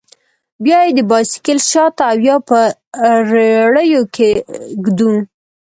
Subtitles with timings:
[0.63, 2.59] بيا يې د بايسېکل شاته او يا په
[3.31, 4.29] رېړيو کښې
[4.85, 5.13] ږدو.